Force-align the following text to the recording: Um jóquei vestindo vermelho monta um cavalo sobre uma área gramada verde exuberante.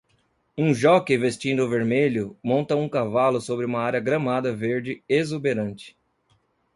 Um 0.57 0.73
jóquei 0.73 1.15
vestindo 1.15 1.69
vermelho 1.69 2.35
monta 2.43 2.75
um 2.75 2.89
cavalo 2.89 3.39
sobre 3.39 3.67
uma 3.67 3.81
área 3.81 3.99
gramada 3.99 4.51
verde 4.51 5.03
exuberante. 5.07 5.95